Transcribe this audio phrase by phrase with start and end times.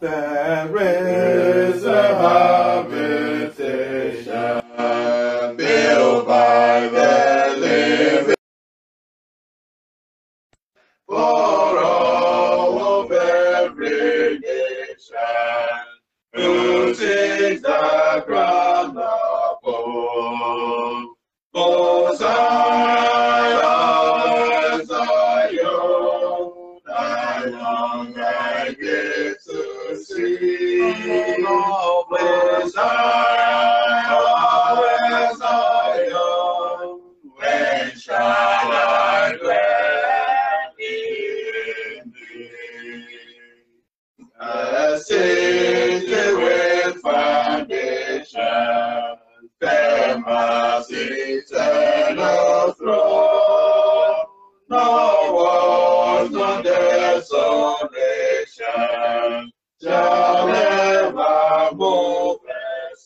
[0.00, 1.57] there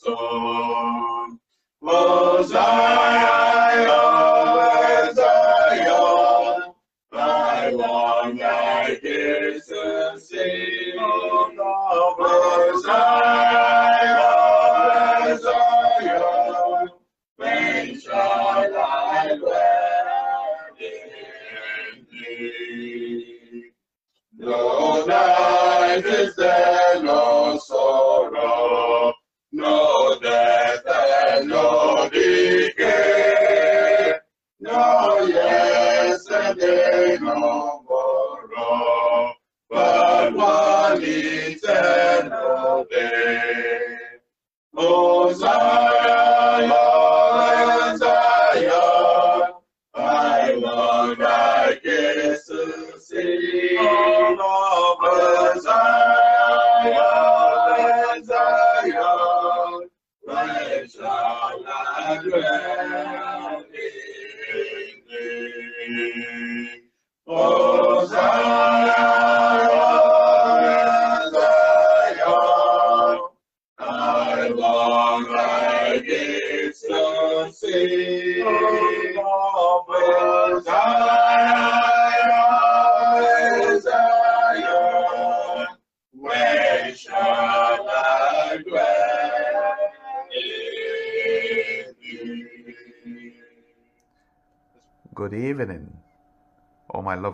[0.03, 1.39] soul.
[2.45, 2.92] Zion,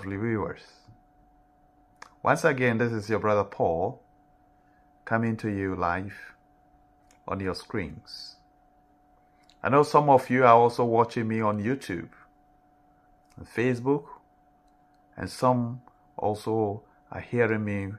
[0.04, 0.62] viewers.
[2.22, 4.02] Once again, this is your brother Paul
[5.04, 6.34] coming to you live
[7.26, 8.36] on your screens.
[9.62, 12.10] I know some of you are also watching me on YouTube
[13.36, 14.04] and Facebook,
[15.16, 15.80] and some
[16.16, 17.92] also are hearing me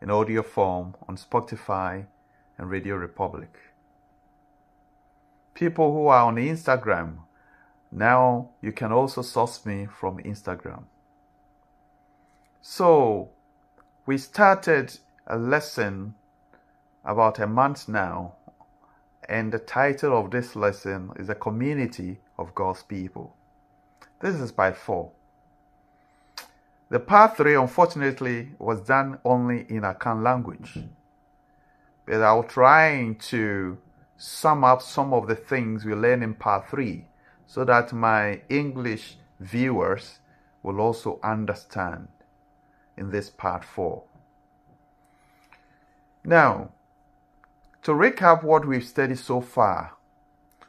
[0.00, 2.06] in audio form on Spotify
[2.58, 3.48] and RadioPublic.
[5.54, 7.18] People who are on Instagram,
[7.90, 10.84] now you can also source me from Instagram.
[12.62, 13.30] So,
[14.04, 16.14] we started a lesson
[17.02, 18.34] about a month now,
[19.26, 23.34] and the title of this lesson is A Community of God's People.
[24.20, 25.10] This is by four.
[26.90, 30.80] The part three, unfortunately, was done only in Akan language,
[32.04, 33.78] but I'll try to
[34.18, 37.06] sum up some of the things we learned in part three
[37.46, 40.18] so that my English viewers
[40.62, 42.08] will also understand
[43.00, 44.04] in this part four.
[46.22, 46.70] Now,
[47.82, 49.94] to recap what we've studied so far,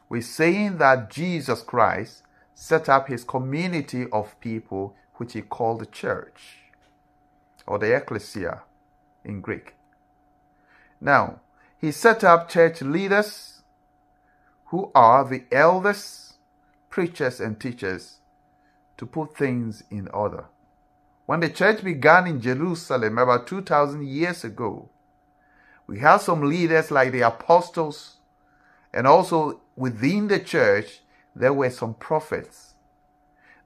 [0.08, 2.22] we're saying that Jesus Christ
[2.54, 6.58] set up his community of people, which he called the church
[7.66, 8.62] or the ecclesia
[9.24, 9.74] in Greek.
[11.00, 11.40] Now,
[11.78, 13.62] he set up church leaders
[14.66, 16.34] who are the elders,
[16.88, 18.20] preachers, and teachers
[18.96, 20.46] to put things in order.
[21.32, 24.90] When the church began in Jerusalem about 2,000 years ago,
[25.86, 28.18] we had some leaders like the apostles,
[28.92, 31.00] and also within the church,
[31.34, 32.74] there were some prophets.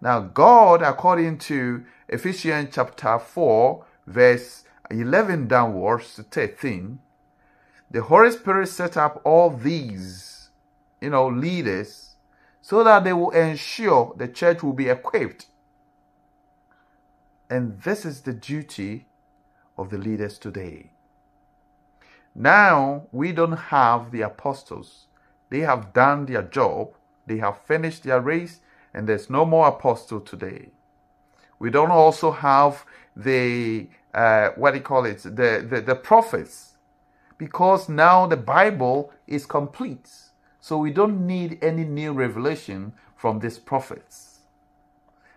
[0.00, 7.00] Now, God, according to Ephesians chapter 4, verse 11 downwards to 13,
[7.90, 10.50] the Holy Spirit set up all these,
[11.00, 12.14] you know, leaders
[12.62, 15.46] so that they will ensure the church will be equipped.
[17.48, 19.06] And this is the duty
[19.78, 20.90] of the leaders today.
[22.34, 25.06] Now we don't have the apostles.
[25.48, 26.94] They have done their job,
[27.26, 28.60] they have finished their race,
[28.93, 30.70] and there's no more apostle today.
[31.58, 32.84] We don't also have
[33.14, 36.78] the uh, what do you call it, the, the, the prophets,
[37.37, 40.10] because now the Bible is complete.
[40.58, 44.35] So we don't need any new revelation from these prophets.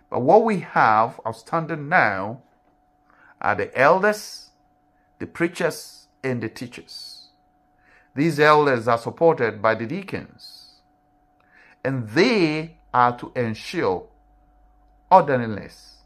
[0.09, 2.41] But what we have outstanding now
[3.41, 4.49] are the elders,
[5.19, 7.27] the preachers, and the teachers.
[8.15, 10.81] These elders are supported by the deacons,
[11.83, 14.07] and they are to ensure
[15.11, 15.99] orderliness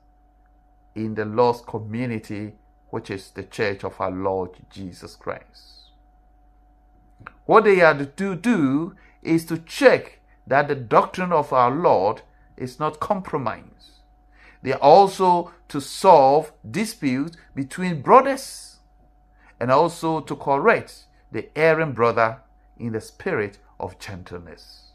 [0.96, 2.54] in the Lord's community,
[2.90, 5.90] which is the church of our Lord Jesus Christ.
[7.46, 12.22] What they are to do is to check that the doctrine of our Lord
[12.58, 13.93] is not compromised.
[14.64, 18.78] They are also to solve disputes between brothers
[19.60, 22.40] and also to correct the erring brother
[22.78, 24.94] in the spirit of gentleness.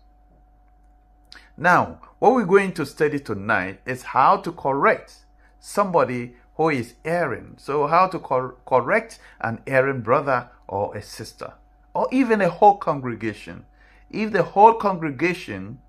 [1.56, 5.26] Now, what we're going to study tonight is how to correct
[5.60, 7.56] somebody who is erring.
[7.58, 11.54] So, how to cor- correct an erring brother or a sister,
[11.94, 13.66] or even a whole congregation.
[14.10, 15.80] If the whole congregation,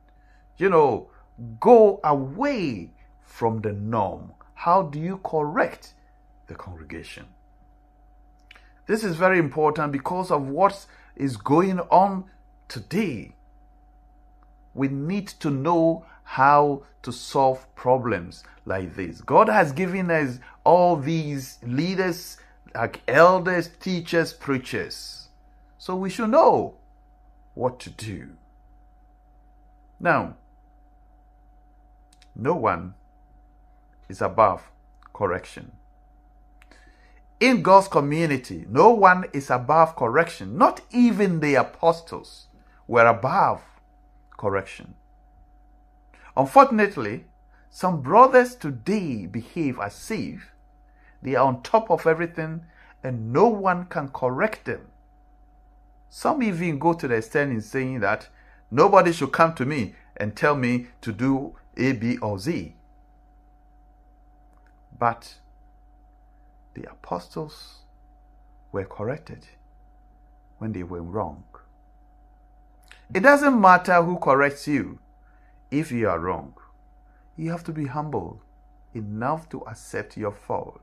[0.58, 1.10] you know,
[1.60, 2.92] go away
[3.30, 5.94] from the norm, how do you correct
[6.48, 7.26] the congregation?
[8.88, 10.86] This is very important because of what
[11.16, 12.26] is going on
[12.68, 13.36] today.
[14.74, 19.22] We need to know how to solve problems like this.
[19.22, 22.38] God has given us all these leaders,
[22.74, 25.30] like elders, teachers, preachers.
[25.78, 26.78] So we should know
[27.54, 28.30] what to do.
[30.00, 30.36] Now,
[32.36, 32.96] no one
[34.10, 34.70] is above
[35.14, 35.72] correction.
[37.40, 40.58] In God's community, no one is above correction.
[40.58, 42.48] Not even the apostles
[42.86, 43.62] were above
[44.38, 44.96] correction.
[46.36, 47.26] Unfortunately,
[47.70, 50.52] some brothers today behave as if
[51.22, 52.66] they are on top of everything
[53.04, 54.88] and no one can correct them.
[56.10, 58.28] Some even go to the extent in saying that
[58.72, 62.76] nobody should come to me and tell me to do A, B, or Z.
[65.00, 65.36] But
[66.74, 67.80] the apostles
[68.74, 69.48] were corrected
[70.58, 71.46] when they were wrong.
[73.14, 75.00] It doesn't matter who corrects you
[75.72, 76.54] if you are wrong.
[77.38, 78.42] You have to be humble
[78.94, 80.82] enough to accept your fault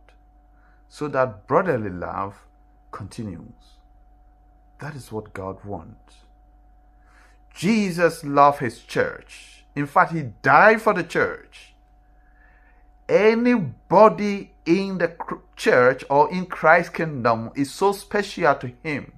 [0.89, 2.47] so that brotherly love
[2.91, 3.77] continues.
[4.81, 6.15] That is what God wants.
[7.55, 9.65] Jesus loved his church.
[9.75, 11.76] In fact, he died for the church
[13.09, 15.15] anybody in the
[15.55, 19.13] church or in Christ's kingdom is so special to him.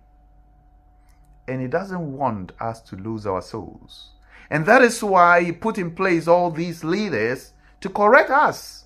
[1.47, 4.11] And he doesn't want us to lose our souls.
[4.51, 8.85] And that is why he put in place all these leaders to correct us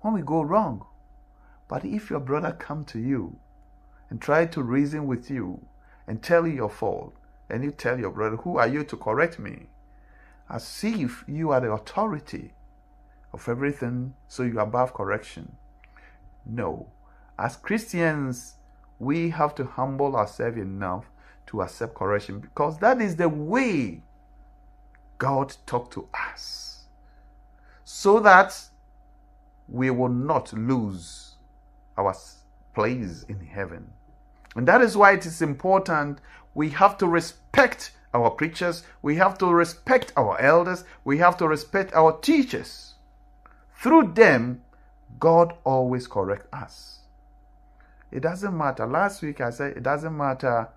[0.00, 0.86] when we go wrong.
[1.68, 3.36] But if your brother come to you
[4.08, 5.66] and try to reason with you
[6.06, 7.14] and tell you your fault,
[7.48, 9.66] and you tell your brother, who are you to correct me?
[10.48, 12.52] As if you are the authority
[13.32, 15.56] of everything, so you're above correction.
[16.46, 16.88] No.
[17.38, 18.54] As Christians,
[18.98, 21.06] we have to humble ourselves enough
[21.46, 24.02] to accept correction because that is the way
[25.18, 26.84] God talked to us.
[27.84, 28.58] So that
[29.68, 31.34] we will not lose
[31.96, 32.14] our
[32.74, 33.90] place in heaven.
[34.56, 36.20] And that is why it is important
[36.54, 41.46] we have to respect our preachers, we have to respect our elders, we have to
[41.46, 42.89] respect our teachers.
[43.80, 44.60] Through them,
[45.18, 46.98] God always corrects us.
[48.12, 48.86] It doesn't matter.
[48.86, 50.68] Last week I said it doesn't matter.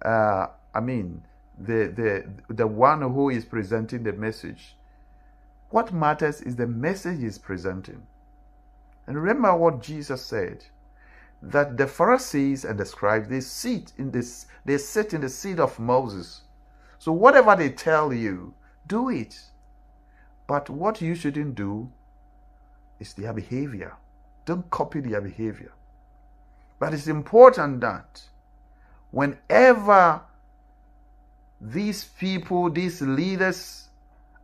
[0.00, 1.24] Uh, I mean,
[1.58, 4.76] the the the one who is presenting the message.
[5.70, 8.06] What matters is the message he's presenting.
[9.08, 10.64] And remember what Jesus said
[11.42, 15.58] that the Pharisees and the scribes they sit in this they sit in the seat
[15.58, 16.42] of Moses.
[17.00, 18.54] So whatever they tell you,
[18.86, 19.40] do it.
[20.46, 21.90] But what you shouldn't do
[23.12, 23.94] their behavior.
[24.46, 25.72] Don't copy their behavior.
[26.78, 28.22] But it's important that
[29.10, 30.22] whenever
[31.60, 33.88] these people, these leaders,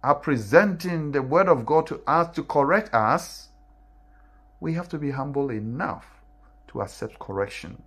[0.03, 3.49] are presenting the word of God to us to correct us,
[4.61, 6.07] we have to be humble enough
[6.69, 7.83] to accept correction.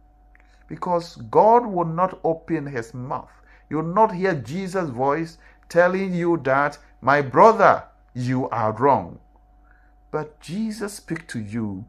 [0.67, 3.31] Because God will not open his mouth.
[3.69, 5.37] You will not hear Jesus' voice
[5.69, 9.19] telling you that, my brother, you are wrong.
[10.13, 11.85] But Jesus speaks to you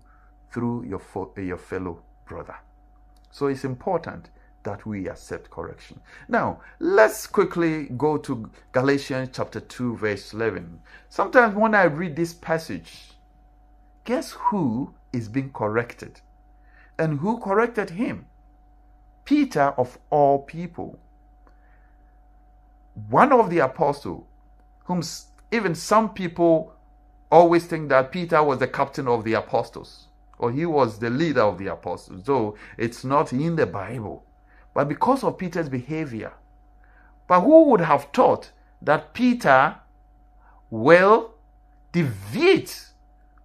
[0.51, 1.03] through your,
[1.37, 2.57] eh, your fellow brother.
[3.31, 4.31] So it's important
[4.63, 6.01] that we accept correction.
[6.27, 10.81] Now, let's quickly go to Galatians chapter 2, verse 11.
[11.11, 13.13] Sometimes when I read this passage,
[14.05, 16.23] guess who is being corrected?
[16.99, 18.25] And who corrected him?
[19.27, 20.99] Peter, of all people.
[23.11, 24.25] One of the apostles,
[24.85, 25.03] whom
[25.53, 26.74] even some people
[27.35, 30.07] always think that Peter was the captain of the apostles
[30.39, 34.25] or he was the leader of the apostles, though it's not in the Bible.
[34.73, 36.33] But because of Peter's behavior,
[37.27, 38.51] but who would have thought
[38.83, 39.77] that Peter
[40.71, 41.35] will
[41.93, 42.91] deviate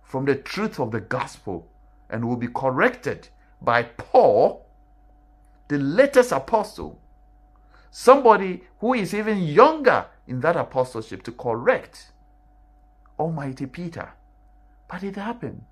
[0.03, 1.67] from the truth of the gospel
[2.09, 3.29] and will be corrected
[3.61, 4.65] by Paul,
[5.67, 6.99] the latest apostle,
[7.91, 12.11] somebody who is even younger in that apostleship to correct
[13.19, 14.13] Almighty Peter.
[14.87, 15.63] But it happened.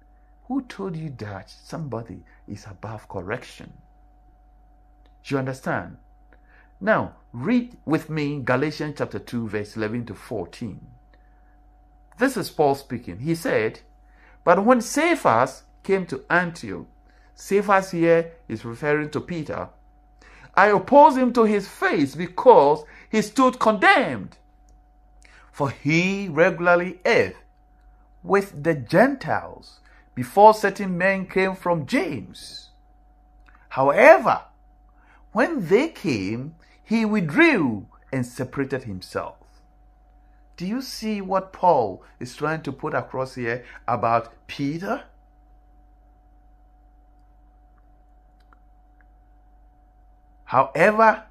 [0.47, 3.73] Who told you that somebody is above correction?
[5.25, 5.97] You understand?
[6.79, 10.79] Now, read with me Galatians chapter 2, verse 11 to 14.
[12.17, 13.19] This is Paul speaking.
[13.19, 13.79] He said,
[14.43, 16.85] But when Cephas came to Antioch,
[17.35, 19.69] Cephas here is referring to Peter,
[20.55, 24.37] I opposed him to his face because he stood condemned.
[25.57, 27.35] For he regularly ate
[28.21, 29.79] with the Gentiles
[30.13, 32.69] before certain men came from James.
[33.69, 34.43] However,
[35.31, 39.37] when they came, he withdrew and separated himself.
[40.57, 45.05] Do you see what Paul is trying to put across here about Peter?
[50.43, 51.23] However,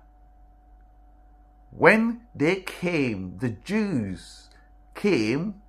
[1.77, 4.49] when they came, the Jews
[4.95, 5.61] came,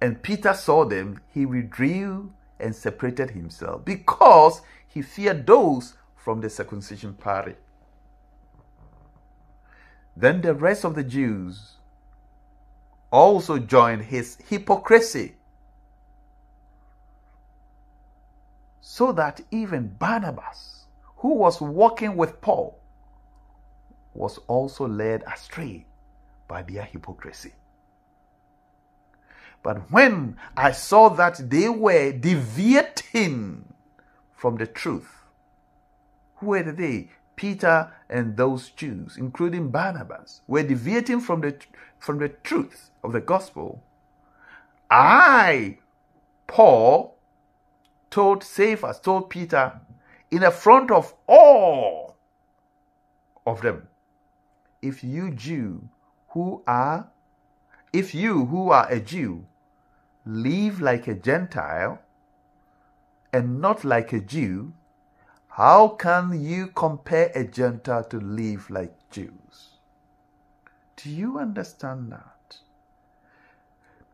[0.00, 6.50] and Peter saw them, he withdrew and separated himself because he feared those from the
[6.50, 7.54] circumcision party.
[10.16, 11.74] Then the rest of the Jews
[13.10, 15.36] also joined his hypocrisy.
[18.80, 22.78] So that even Barnabas, who was walking with Paul,
[24.16, 25.86] was also led astray
[26.48, 27.52] by their hypocrisy.
[29.62, 33.72] But when I saw that they were deviating
[34.32, 35.10] from the truth,
[36.36, 37.10] who were they?
[37.34, 41.56] Peter and those Jews, including Barnabas, were deviating from the,
[41.98, 43.82] from the truth of the gospel.
[44.90, 45.78] I,
[46.46, 47.18] Paul,
[48.10, 49.80] told Cephas, told Peter,
[50.30, 52.16] in the front of all
[53.46, 53.88] of them,
[54.86, 55.88] if you Jew
[56.28, 57.08] who are,
[57.92, 59.46] if you who are a Jew
[60.24, 61.98] live like a Gentile
[63.32, 64.72] and not like a Jew,
[65.48, 69.78] how can you compare a Gentile to live like Jews?
[70.96, 72.58] Do you understand that?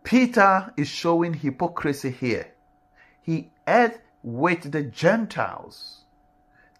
[0.04, 2.52] Peter is showing hypocrisy here.
[3.20, 6.04] He ate with the Gentiles,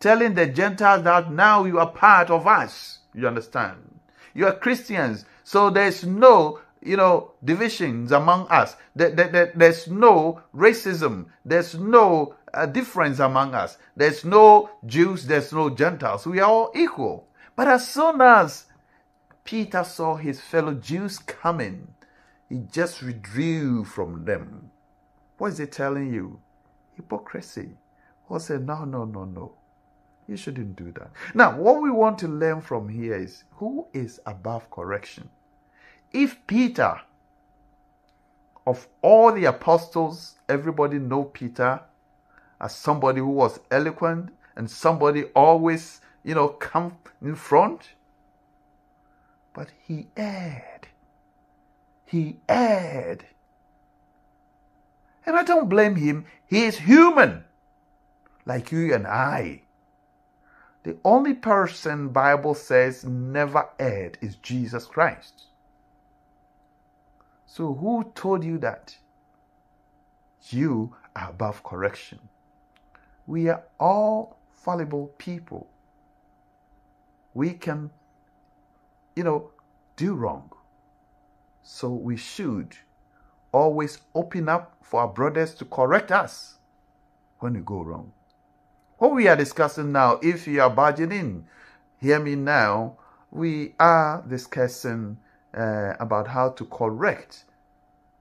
[0.00, 3.00] telling the Gentiles that now you are part of us.
[3.14, 4.00] You understand?
[4.34, 8.76] You are Christians, so there's no you know, divisions among us.
[8.94, 11.26] There, there, there's no racism.
[11.44, 13.78] There's no uh, difference among us.
[13.96, 15.26] There's no Jews.
[15.26, 16.26] There's no Gentiles.
[16.26, 17.28] We are all equal.
[17.54, 18.66] But as soon as
[19.44, 21.94] Peter saw his fellow Jews coming,
[22.48, 24.70] he just withdrew from them.
[25.38, 26.40] What is he telling you?
[26.94, 27.70] Hypocrisy.
[28.26, 29.52] Paul said, no, no, no, no.
[30.32, 31.10] You shouldn't do that.
[31.34, 35.28] Now, what we want to learn from here is who is above correction?
[36.12, 37.00] if Peter,
[38.66, 41.80] of all the apostles, everybody know Peter
[42.60, 47.90] as somebody who was eloquent and somebody always, you know, come in front.
[49.52, 50.88] But he erred.
[52.06, 53.24] He erred.
[55.26, 56.26] And I don't blame him.
[56.46, 57.44] He is human,
[58.44, 59.62] like you and I.
[60.82, 65.44] The only person Bible says never erred is Jesus Christ.
[67.46, 68.96] So, who told you that?
[70.48, 72.18] You are above correction.
[73.26, 75.68] We are all fallible people.
[77.34, 77.90] We can,
[79.14, 79.50] you know,
[79.96, 80.50] do wrong.
[81.62, 82.76] So, we should
[83.52, 86.58] always open up for our brothers to correct us
[87.38, 88.12] when we go wrong.
[89.02, 91.44] What we are discussing now, if you are barging in,
[92.00, 92.98] hear me now,
[93.32, 95.18] we are discussing
[95.52, 97.42] uh, about how to correct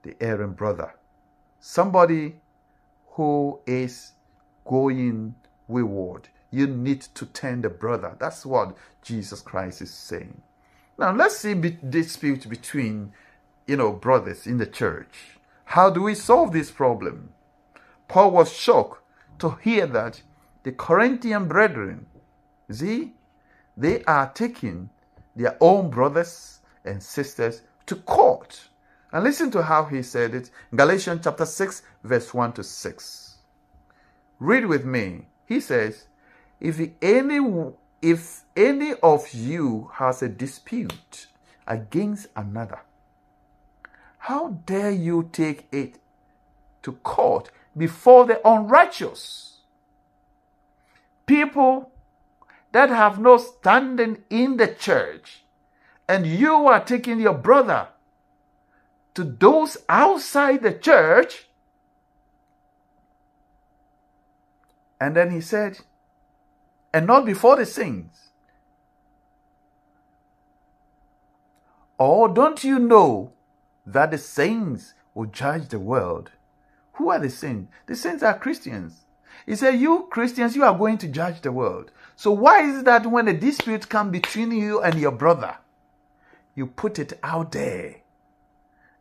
[0.02, 0.96] the erring brother.
[1.60, 2.38] Somebody
[3.10, 4.14] who is
[4.66, 5.36] going
[5.68, 6.30] wayward.
[6.50, 8.16] You need to turn the brother.
[8.18, 10.42] That's what Jesus Christ is saying.
[10.98, 13.14] Now let's see dispute between
[13.68, 15.38] you know brothers in the church.
[15.64, 17.34] How do we solve this problem?
[18.08, 19.04] Paul was shocked
[19.38, 20.24] to hear that
[20.64, 22.06] the Corinthian brethren,
[22.70, 23.14] see,
[23.76, 24.90] they are taking
[25.36, 28.70] their own brothers and sisters to court.
[29.12, 33.36] And listen to how he said it Galatians chapter 6, verse 1 to 6.
[34.40, 35.28] Read with me.
[35.46, 36.06] He says,
[36.60, 37.40] If any
[38.02, 41.28] if any of you has a dispute
[41.68, 42.80] against another,
[44.18, 46.00] how dare you take it
[46.82, 49.61] to court before the unrighteous?
[51.26, 51.92] People
[52.72, 55.44] that have no standing in the church,
[56.08, 57.88] and you are taking your brother
[59.14, 61.48] to those outside the church.
[65.00, 65.80] And then he said,
[66.94, 68.30] and not before the saints.
[71.98, 73.34] Or don't you know
[73.86, 76.32] that the saints will judge the world?
[76.94, 77.72] Who are the saints?
[77.86, 79.06] The saints are Christians.
[79.46, 81.92] He said, You Christians, you are going to judge the world.
[82.16, 85.58] So why is it that when a dispute comes between you and your brother,
[86.56, 87.98] you put it out there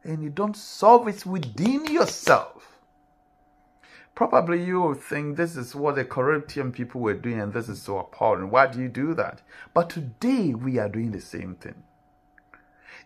[0.05, 2.79] and you don't solve it within yourself?
[4.15, 7.99] Probably you think this is what the Corinthian people were doing and this is so
[7.99, 8.51] appalling.
[8.51, 9.43] Why do you do that?
[9.73, 11.83] But today we are doing the same thing.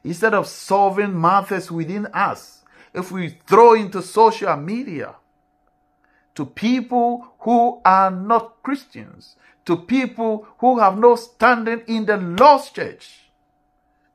[0.03, 5.15] Instead of solving matters within us, if we throw into social media
[6.35, 12.71] to people who are not Christians, to people who have no standing in the Lord's
[12.71, 13.31] church,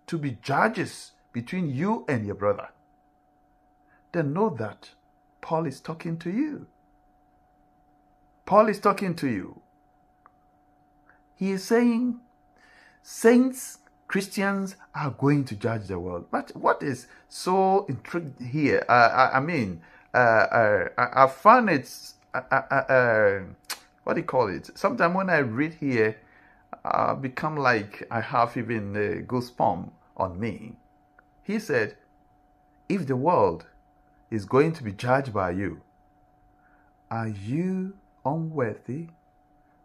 [0.08, 2.70] to be judges between you and your brother,
[4.12, 4.92] then know that
[5.42, 6.68] Paul is talking to you.
[8.46, 9.62] Paul is talking to you.
[11.36, 12.20] He is saying,
[13.04, 16.26] Saints, Christians are going to judge the world.
[16.32, 18.84] But what is so intrigued here?
[18.90, 19.82] I, I, mean,
[20.14, 21.90] uh, uh, I, I, find it,
[22.34, 23.40] uh, uh, uh,
[24.04, 24.70] what do you call it?
[24.76, 26.18] Sometimes when I read here,
[26.84, 30.78] I become like I have even a goosebump on me.
[31.44, 31.96] He said,
[32.88, 33.66] if the world
[34.32, 35.82] is going to be judged by you,
[37.12, 37.94] are you
[38.26, 39.08] unworthy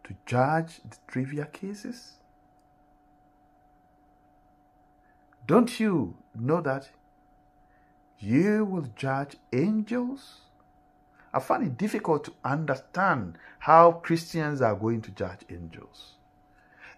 [0.05, 2.15] to judge the trivial cases?
[5.47, 6.89] Don't you know that
[8.19, 10.41] you will judge angels?
[11.33, 16.15] I find it difficult to understand how Christians are going to judge angels.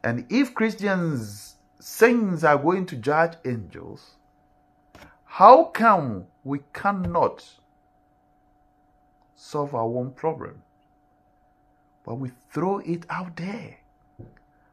[0.04, 4.16] And if Christians, saints are going to judge angels,
[5.24, 7.44] how come we cannot
[9.34, 10.62] solve our own problem?
[12.06, 13.78] but we throw it out there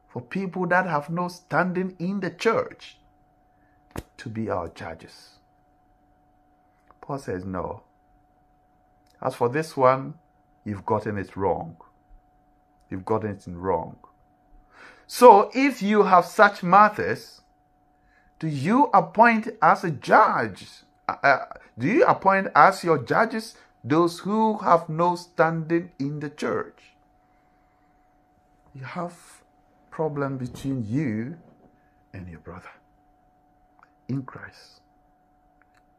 [0.08, 2.96] for people that have no standing in the church
[4.16, 5.33] to be our judges.
[7.04, 7.82] Paul says, No.
[9.20, 10.14] As for this one,
[10.64, 11.76] you've gotten it wrong.
[12.90, 13.96] You've gotten it wrong.
[15.06, 17.42] So if you have such matters,
[18.38, 20.66] do you appoint as a judge?
[21.08, 21.44] Uh, uh
[21.78, 26.94] do you appoint as your judges those who have no standing in the church?
[28.74, 29.42] you have
[29.90, 31.36] problem between you
[32.12, 32.70] and your brother
[34.08, 34.80] in Christ,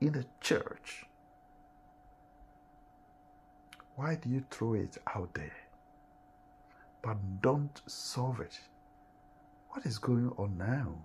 [0.02, 1.06] in the church.
[3.96, 5.56] Why do you throw it out there?
[7.02, 8.60] But don't solve it.
[9.70, 10.96] What is going on now?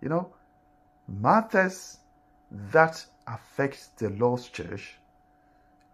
[0.00, 0.32] You know,
[1.08, 1.98] matters
[2.50, 4.98] that affect the Lord's church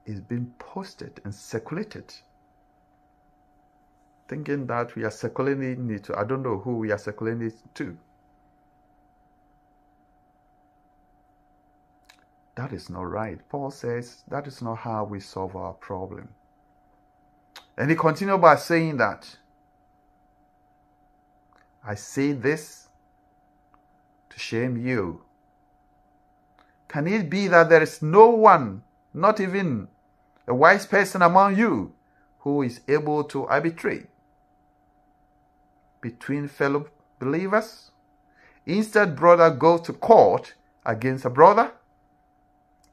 [0.04, 2.12] is being posted and circulated
[4.32, 6.18] thinking that we are circulating it to.
[6.18, 7.98] I don't know who we are circulating it to.
[12.54, 13.38] That is not right.
[13.48, 16.28] Paul says that is not how we solve our problem.
[17.76, 19.36] And he continued by saying that
[21.84, 22.88] I say this
[24.30, 25.22] to shame you.
[26.88, 28.82] Can it be that there is no one,
[29.14, 29.88] not even
[30.46, 31.94] a wise person among you,
[32.40, 34.06] who is able to arbitrate
[36.00, 36.88] between fellow
[37.18, 37.92] believers.
[38.66, 41.72] Instead, brother goes to court against a brother,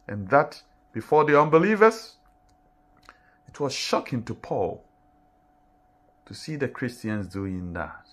[0.09, 2.15] and that before the unbelievers.
[3.47, 4.83] It was shocking to Paul
[6.25, 8.05] to see the Christians doing that.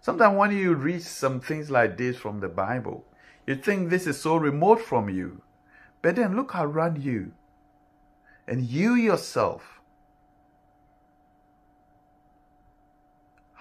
[0.00, 3.04] Sometimes when you read some things like this from the Bible,
[3.46, 5.42] you think this is so remote from you.
[6.02, 7.32] But then look around you.
[8.46, 9.74] And you yourself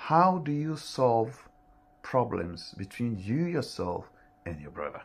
[0.08, 1.48] How do you solve
[2.02, 4.10] problems between you yourself
[4.46, 5.04] and your brother?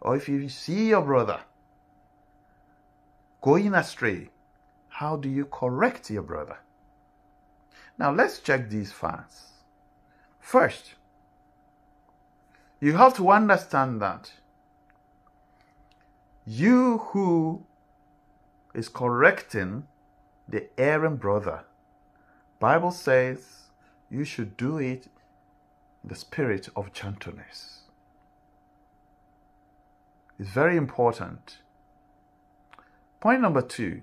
[0.00, 1.40] Or if you see your brother
[3.40, 4.30] going astray,
[4.88, 6.58] how do you correct your brother?
[7.98, 9.48] Now let's check these facts.
[10.38, 10.94] First,
[12.80, 14.32] you have to understand that
[16.46, 17.64] you who
[18.74, 19.86] is correcting
[20.48, 21.64] the erring brother,
[22.58, 23.68] Bible says
[24.10, 25.08] you should do it
[26.02, 27.82] in the spirit of gentleness.
[30.38, 31.58] It's very important.
[33.20, 34.00] Point number two,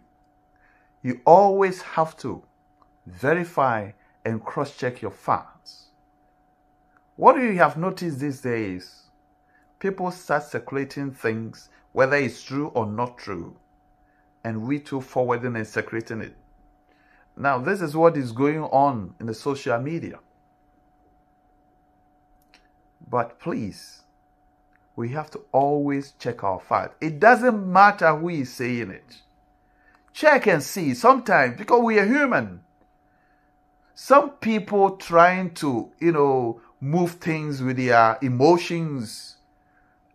[1.01, 2.43] you always have to
[3.08, 3.91] verify
[4.23, 5.88] and cross check your facts.
[7.15, 9.03] What do you have noticed these days?
[9.80, 13.58] People start circulating things, whether it's true or not true,
[14.43, 16.36] and we too forwarding and circulating it.
[17.36, 20.19] Now, this is what is going on in the social media.
[23.10, 24.01] But please,
[24.97, 26.95] we have to always check our facts.
[26.99, 29.21] It doesn't matter who is saying it.
[30.12, 32.62] Check and see sometimes because we are human.
[33.93, 39.38] Some people trying to, you know, move things with their emotions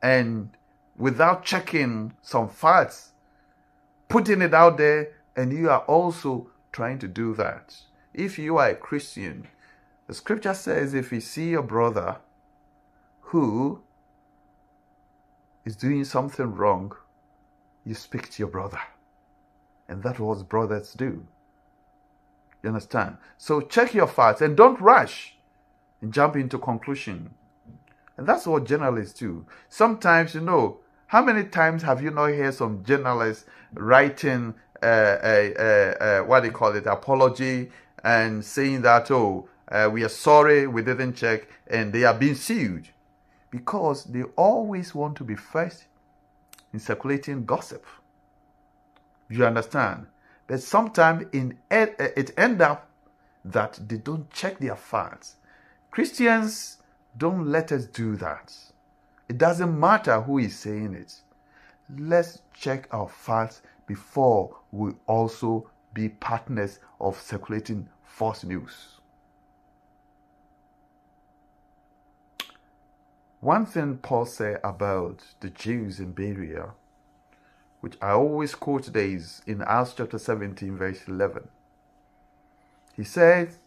[0.02, 0.50] and
[0.96, 3.12] without checking some facts,
[4.08, 7.76] putting it out there, and you are also trying to do that.
[8.12, 9.46] If you are a Christian,
[10.08, 12.16] the scripture says if you see your brother
[13.20, 13.80] who
[15.64, 16.92] is doing something wrong,
[17.84, 18.80] you speak to your brother.
[19.88, 21.26] And that was brothers do.
[22.62, 23.16] You understand?
[23.38, 25.36] So check your facts and don't rush
[26.00, 27.30] and jump into conclusion.
[28.16, 29.46] And that's what journalists do.
[29.68, 33.44] Sometimes, you know, how many times have you not heard some journalists
[33.74, 37.70] writing uh, a, a, a, what do you call it, apology
[38.04, 42.34] and saying that, oh, uh, we are sorry, we didn't check, and they are being
[42.34, 42.88] sued
[43.52, 45.84] because they always want to be first
[46.72, 47.84] in circulating gossip.
[49.28, 50.06] You understand?
[50.46, 51.26] But sometimes
[51.70, 52.88] eh, it end up
[53.44, 55.36] that they don't check their facts.
[55.90, 56.78] Christians
[57.16, 58.56] don't let us do that.
[59.28, 61.14] It doesn't matter who is saying it.
[61.98, 69.01] Let's check our facts before we also be partners of circulating false news.
[73.42, 76.74] One thing Paul said about the Jews in Berea,
[77.80, 81.48] which I always quote today, is in Acts chapter 17, verse 11.
[82.94, 83.58] He says,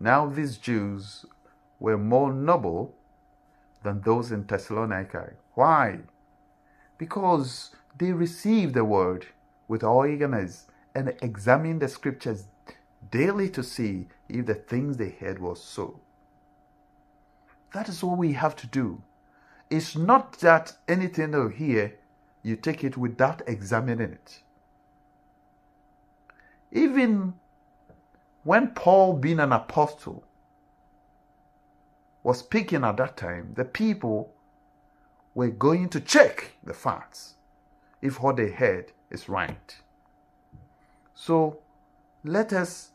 [0.00, 1.26] Now these Jews
[1.78, 2.94] were more noble
[3.82, 5.34] than those in Thessalonica.
[5.52, 5.98] Why?
[6.96, 9.26] Because they received the word
[9.68, 12.44] with all eagerness and examined the scriptures
[13.10, 16.00] daily to see if the things they heard was so.
[17.74, 19.02] That is what we have to do.
[19.70, 21.94] It's not that anything you hear,
[22.42, 24.42] you take it without examining it.
[26.72, 27.34] Even
[28.42, 30.24] when Paul, being an apostle,
[32.22, 34.34] was speaking at that time, the people
[35.34, 37.34] were going to check the facts
[38.02, 39.76] if what they heard is right.
[41.14, 41.58] So
[42.24, 42.90] let us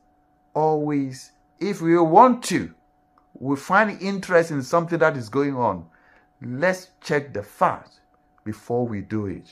[0.54, 2.74] always, if we want to,
[3.34, 5.86] we find interest in something that is going on,
[6.41, 8.00] let's check the fact
[8.43, 9.50] before we do it.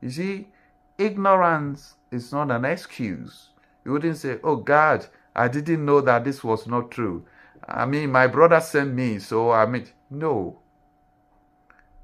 [0.00, 0.48] You see,
[0.96, 3.48] ignorance is not an excuse.
[3.84, 7.24] You wouldn't say, Oh God, I didn't know that this was not true.
[7.66, 10.60] I mean, my brother sent me, so I mean, no.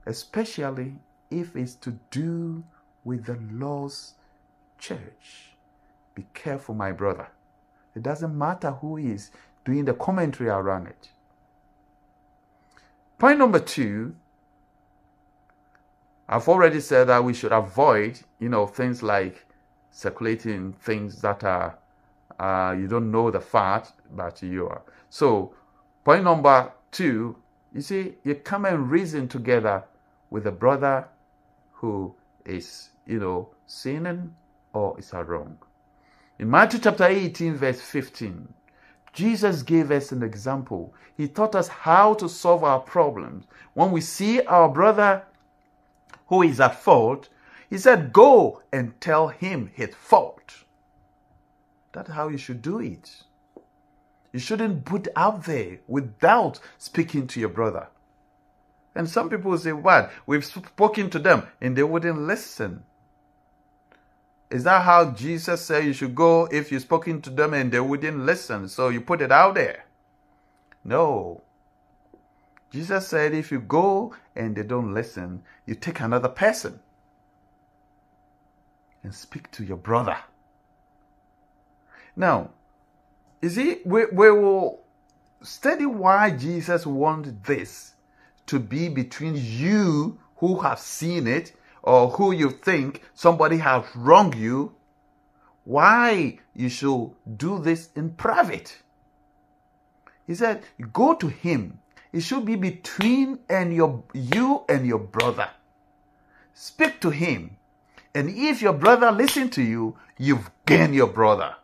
[0.06, 0.96] Especially
[1.30, 2.64] if it's to do
[3.02, 4.14] with the Lord's
[4.78, 5.56] church.
[6.14, 7.28] Be careful, my brother.
[7.94, 9.30] It doesn't matter who is
[9.64, 11.08] doing the commentary around it.
[13.24, 14.14] Point number two,
[16.28, 19.46] I've already said that we should avoid, you know, things like
[19.90, 21.78] circulating things that are
[22.38, 24.82] uh, you don't know the fact, but you are.
[25.08, 25.54] So,
[26.04, 27.36] point number two,
[27.72, 29.84] you see, you come and reason together
[30.28, 31.08] with a brother
[31.72, 34.34] who is, you know, sinning
[34.74, 35.56] or is wrong.
[36.38, 38.52] In Matthew chapter 18, verse 15,
[39.14, 40.92] Jesus gave us an example.
[41.16, 43.46] He taught us how to solve our problems.
[43.72, 45.22] When we see our brother
[46.26, 47.28] who is at fault,
[47.70, 50.64] he said, Go and tell him his fault.
[51.92, 53.22] That's how you should do it.
[54.32, 57.86] You shouldn't put out there without speaking to your brother.
[58.96, 60.10] And some people say, What?
[60.26, 62.82] We've spoken to them and they wouldn't listen.
[64.50, 67.80] Is that how Jesus said you should go if you've spoken to them and they
[67.80, 68.68] wouldn't listen?
[68.68, 69.84] So you put it out there.
[70.84, 71.42] No.
[72.70, 76.80] Jesus said if you go and they don't listen, you take another person
[79.02, 80.18] and speak to your brother.
[82.16, 82.50] Now,
[83.42, 84.80] You see, we, we will
[85.42, 87.92] study why Jesus wanted this
[88.46, 91.52] to be between you who have seen it
[91.84, 94.74] or who you think somebody has wronged you,
[95.64, 98.78] why you should do this in private.
[100.26, 100.62] He said,
[100.94, 101.78] go to him.
[102.10, 105.50] It should be between and your you and your brother.
[106.54, 107.56] Speak to him.
[108.14, 111.54] And if your brother listen to you, you've gained your brother.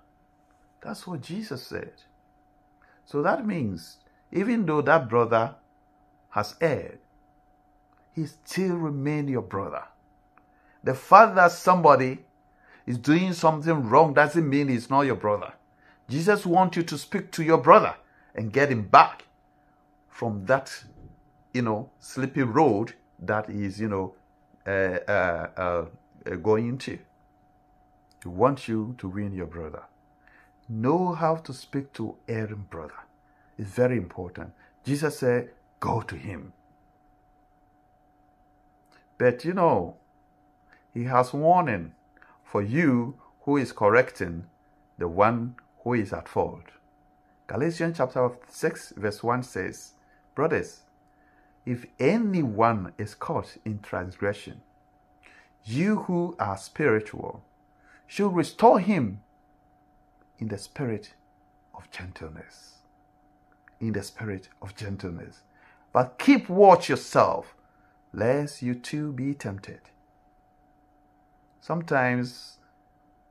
[0.83, 1.92] That's what Jesus said.
[3.06, 3.96] So that means
[4.33, 5.54] even though that brother
[6.30, 6.98] has erred,
[8.14, 9.85] he still remain your brother.
[10.83, 12.19] The fact that somebody
[12.87, 15.53] is doing something wrong doesn't mean he's not your brother.
[16.09, 17.95] Jesus wants you to speak to your brother
[18.35, 19.27] and get him back
[20.09, 20.85] from that,
[21.53, 24.14] you know, sleepy road that he's, you know,
[24.66, 25.87] uh, uh,
[26.27, 26.99] uh, going into.
[28.23, 29.83] He wants you to win your brother.
[30.69, 33.01] Know how to speak to erring brother.
[33.59, 34.53] It's very important.
[34.85, 36.53] Jesus said, go to him.
[39.19, 39.97] But you know,
[40.92, 41.92] he has warning
[42.42, 44.44] for you who is correcting
[44.98, 46.64] the one who is at fault.
[47.46, 49.92] Galatians chapter 6 verse 1 says,
[50.35, 50.83] Brothers,
[51.66, 54.61] if anyone is caught in transgression,
[55.64, 57.42] you who are spiritual
[58.07, 59.20] should restore him
[60.38, 61.14] in the spirit
[61.74, 62.79] of gentleness.
[63.81, 65.42] In the spirit of gentleness.
[65.92, 67.55] But keep watch yourself,
[68.12, 69.81] lest you too be tempted.
[71.61, 72.59] Sometimes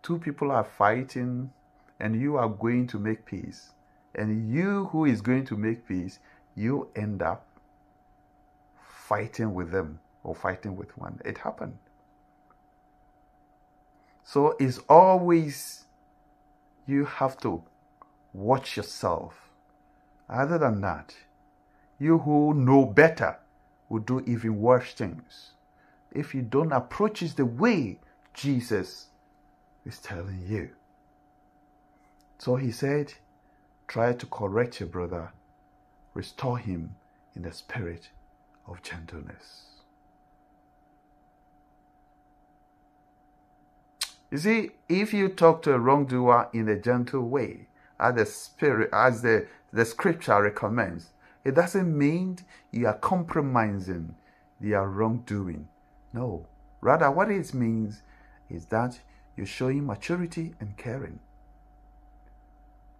[0.02, 1.52] two people are fighting
[2.00, 3.72] and you are going to make peace.
[4.15, 6.20] And you who is going to make peace,
[6.56, 7.46] you end up
[9.08, 11.20] fighting with them or fighting with one.
[11.26, 11.78] It happened.
[14.24, 15.86] So it's always
[16.86, 17.63] you have to
[18.34, 19.52] watch yourself.
[20.30, 21.15] Other than that,
[21.98, 23.39] you who know better
[23.89, 25.52] will do even worse things
[26.12, 28.00] if you don't approach it the way
[28.34, 29.08] Jesus
[29.86, 30.70] is telling you.
[32.38, 33.13] So he said,
[33.88, 35.32] try to correct your brother,
[36.13, 36.96] restore him
[37.36, 38.10] in the spirit
[38.68, 39.65] of gentleness.
[44.32, 47.68] You see, if you talk to a wrongdoer in a gentle way,
[48.00, 51.10] as the spirit, as the, the scripture recommends,
[51.44, 52.38] it doesn't mean
[52.72, 54.15] you are compromising
[54.62, 55.68] their wrongdoing.
[56.13, 56.46] No.
[56.82, 58.04] Rather, what it means
[58.50, 59.00] is that
[59.36, 61.20] you're showing maturity and caring.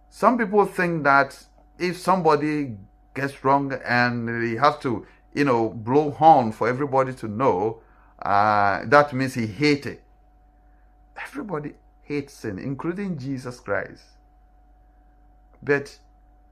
[0.08, 1.46] Some people think that
[1.78, 2.76] if somebody
[3.14, 7.80] gets wrong and he has to, you know, blow horn for everybody to know,
[8.22, 10.02] uh, that means he hates it.
[11.22, 14.02] Everybody hates sin, including Jesus Christ.
[15.62, 15.98] But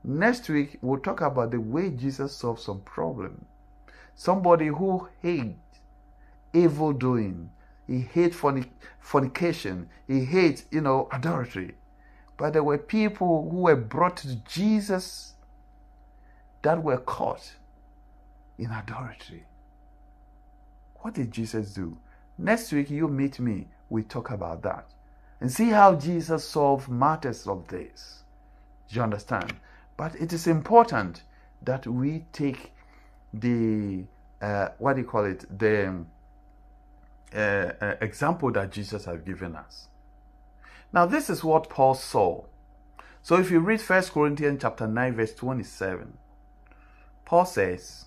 [0.05, 3.45] next week, we'll talk about the way Jesus solved some problem.
[4.15, 5.81] Somebody who hates
[6.53, 7.51] evil doing,
[7.89, 8.37] he hates
[9.01, 11.75] fornication, he hates, you know, adultery.
[12.37, 15.35] But there were people who were brought to Jesus
[16.63, 17.55] that were caught
[18.59, 19.45] in adultery.
[21.01, 21.99] What did Jesus do?
[22.37, 24.91] Next week, you meet me we talk about that
[25.41, 28.23] and see how Jesus solved matters of this.
[28.89, 29.55] Do you understand?
[29.97, 31.23] But it is important
[31.63, 32.73] that we take
[33.33, 34.05] the
[34.41, 36.05] uh, what do you call it the
[37.35, 39.89] uh, example that Jesus has given us.
[40.93, 42.45] Now, this is what Paul saw.
[43.23, 46.17] So, if you read First Corinthians chapter nine, verse twenty-seven,
[47.25, 48.07] Paul says,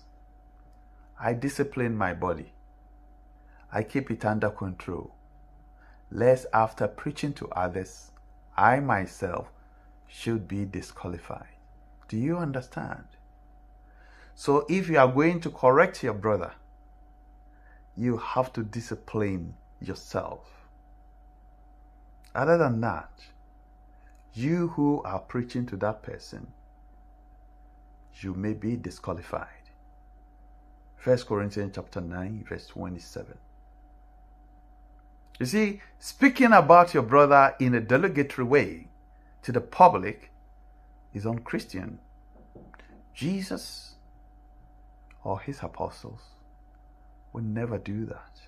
[1.20, 2.52] "I discipline my body;
[3.72, 5.14] I keep it under control."
[6.12, 8.10] lest after preaching to others,
[8.56, 9.50] I myself
[10.06, 11.46] should be disqualified.
[12.08, 13.04] Do you understand?
[14.34, 16.52] So if you are going to correct your brother,
[17.96, 20.40] you have to discipline yourself.
[22.34, 23.10] Other than that,
[24.34, 26.46] you who are preaching to that person,
[28.20, 29.48] you may be disqualified.
[31.04, 33.36] 1 Corinthians chapter 9 verse 27.
[35.38, 38.88] You see, speaking about your brother in a delegatory way
[39.42, 40.30] to the public
[41.12, 41.98] is unchristian.
[43.14, 43.94] Jesus
[45.24, 46.31] or his apostles
[47.32, 48.40] would never do that.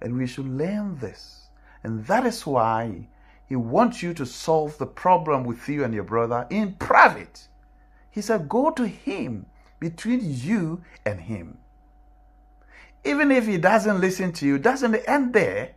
[0.00, 1.48] And we should learn this.
[1.84, 3.08] And that is why
[3.46, 7.48] he wants you to solve the problem with you and your brother in private.
[8.10, 9.46] He said, Go to him
[9.80, 11.58] between you and him.
[13.04, 15.72] Even if he doesn't listen to you, doesn't end there.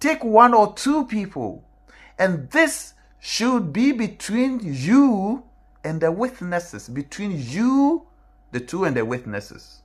[0.00, 1.64] Take one or two people
[2.18, 5.44] And this should be between you
[5.84, 8.07] and the witnesses, between you,
[8.50, 9.82] the two, and the witnesses.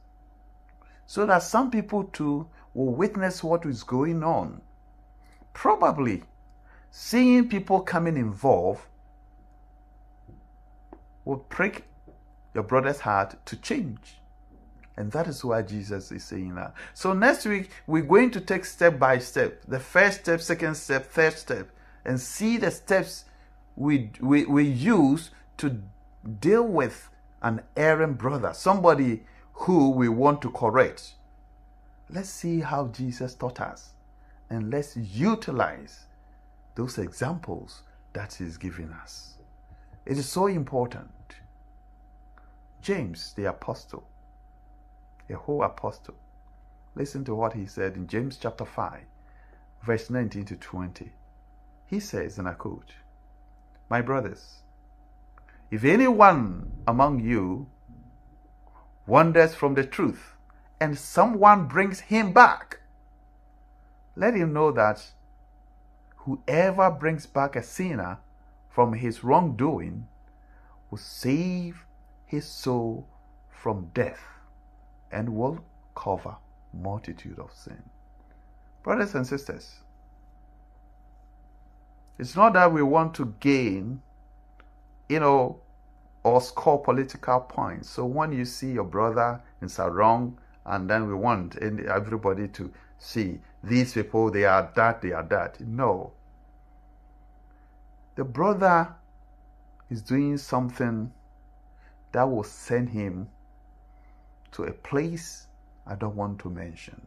[1.06, 4.62] So that some people too will witness what is going on.
[5.54, 6.24] Probably
[6.92, 8.82] seeing people coming involved
[11.26, 11.86] will prick
[12.54, 14.18] your brother's heart to change.
[14.96, 16.74] And that is why Jesus is saying that.
[16.94, 21.08] So next week, we're going to take step by step the first step, second step,
[21.08, 21.70] third step,
[22.06, 23.26] and see the steps
[23.76, 25.82] we, we, we use to
[26.40, 27.10] deal with
[27.44, 31.14] an errant brother, somebody who we want to correct.
[32.10, 33.92] Let's see how Jesus taught us,
[34.50, 36.06] and let's utilize
[36.76, 39.38] those examples that He's giving us.
[40.06, 41.10] It is so important.
[42.82, 44.06] James, the apostle,
[45.30, 46.16] a whole apostle,
[46.96, 49.00] listen to what he said in James chapter 5,
[49.84, 51.14] verse 19 to 20.
[51.86, 52.92] He says, and I quote,
[53.90, 54.63] My brothers,
[55.74, 57.66] if anyone among you
[59.08, 60.36] wanders from the truth
[60.80, 62.80] and someone brings him back,
[64.16, 65.04] let him know that
[66.18, 68.20] whoever brings back a sinner
[68.70, 70.08] from his wrongdoing
[70.92, 71.88] will save
[72.28, 73.08] his soul
[73.50, 74.22] from death
[75.12, 76.36] and will cover
[76.72, 77.82] multitude of sin.
[78.84, 79.78] Brothers and sisters,
[82.20, 84.04] it's not that we want to gain,
[85.10, 85.63] you know,
[86.24, 87.90] or score political points.
[87.90, 93.40] So when you see your brother in wrong, and then we want everybody to see
[93.64, 95.60] these people, they are that, they are that.
[95.60, 96.14] No.
[98.16, 98.96] The brother
[99.90, 101.12] is doing something
[102.14, 103.28] that will send him
[104.52, 105.48] to a place
[105.86, 107.02] I don't want to mention.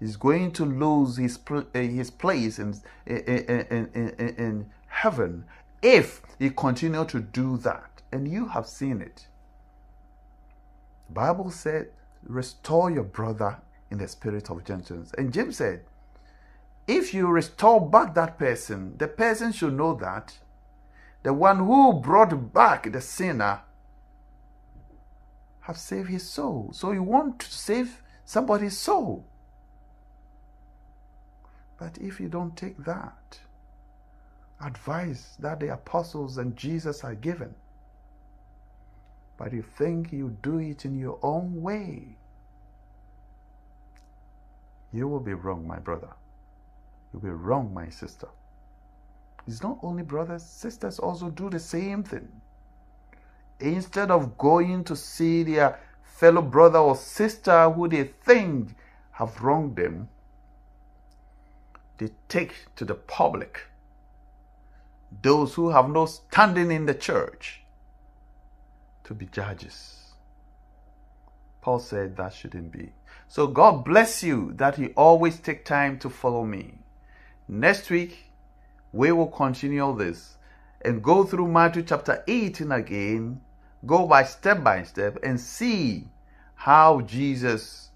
[0.00, 1.38] He's going to lose his,
[1.74, 2.74] eh, his place in,
[3.06, 5.44] eh, eh, eh, in, in, in, in heaven
[5.84, 8.02] if you continue to do that.
[8.10, 9.26] And you have seen it.
[11.08, 11.90] The Bible said,
[12.22, 13.58] restore your brother
[13.90, 15.12] in the spirit of gentleness.
[15.18, 15.84] And James said,
[16.86, 20.38] if you restore back that person, the person should know that
[21.22, 23.60] the one who brought back the sinner
[25.60, 26.70] have saved his soul.
[26.72, 29.26] So you want to save somebody's soul.
[31.78, 33.40] But if you don't take that
[34.64, 37.54] advice that the apostles and Jesus are given,
[39.36, 42.16] but you think you do it in your own way,
[44.92, 46.10] you will be wrong, my brother.
[47.12, 48.28] You'll be wrong, my sister.
[49.46, 52.28] It's not only brothers, sisters also do the same thing
[53.60, 58.74] instead of going to see their fellow brother or sister who they think
[59.12, 60.08] have wronged them,
[61.98, 63.60] they take to the public
[65.22, 67.62] those who have no standing in the church
[69.04, 70.12] to be judges.
[71.60, 72.92] Paul said that shouldn't be.
[73.28, 76.78] So God bless you that you always take time to follow me.
[77.48, 78.30] Next week,
[78.92, 80.36] we will continue this
[80.82, 83.40] and go through Matthew chapter 18 again,
[83.86, 86.08] go by step by step and see
[86.54, 87.90] how Jesus,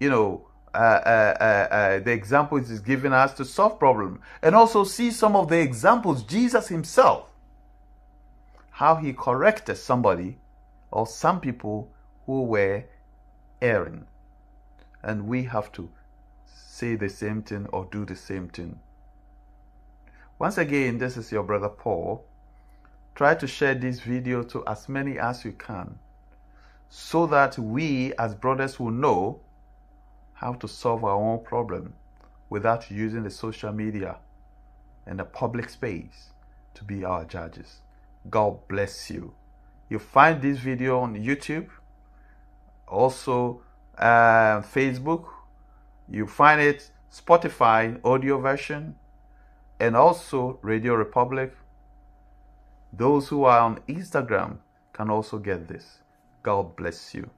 [0.00, 4.54] you know, uh, uh, uh, uh, the examples is given us to solve problem and
[4.54, 7.30] also see some of the examples Jesus himself
[8.70, 10.38] how he corrected somebody
[10.90, 11.92] or some people
[12.26, 12.84] who were
[13.60, 14.06] erring
[15.02, 15.90] and we have to
[16.46, 18.78] say the same thing or do the same thing
[20.42, 22.24] once again, this is your brother Paul.
[23.14, 26.00] Try to share this video to as many as you can
[26.88, 29.38] so that we as brothers will know
[30.42, 31.94] how to solve our own problem
[32.50, 34.16] without using the social media
[35.06, 36.32] and the public space
[36.74, 37.80] to be our judges.
[38.28, 39.34] God bless you.
[39.88, 41.68] You find this video on YouTube,
[42.88, 43.62] also
[43.96, 45.26] uh, Facebook.
[46.08, 48.96] You find it Spotify audio version
[49.78, 51.52] and also RadioPublic.
[52.92, 54.58] Those who are on Instagram
[54.92, 55.98] can also get this.
[56.42, 57.30] God bless you.